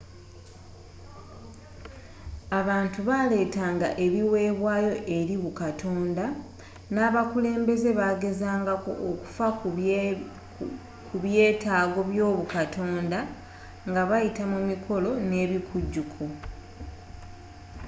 [2.59, 6.25] abantu baaletanga ebiweebwayo eri bukatonda
[6.93, 9.67] n'abakulembeze bagezangako okufa ku
[11.23, 13.19] byetaago by'obukatonda
[13.89, 16.23] nga bayita mu mikolo n'ebikujjuko